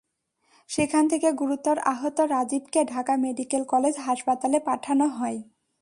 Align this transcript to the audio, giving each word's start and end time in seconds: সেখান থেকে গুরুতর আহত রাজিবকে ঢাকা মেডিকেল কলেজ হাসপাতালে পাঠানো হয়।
সেখান 0.69 1.03
থেকে 1.07 1.29
গুরুতর 1.31 1.77
আহত 1.85 2.17
রাজিবকে 2.31 2.81
ঢাকা 2.85 3.13
মেডিকেল 3.17 3.63
কলেজ 3.65 3.95
হাসপাতালে 3.99 4.57
পাঠানো 4.65 5.05
হয়। 5.17 5.37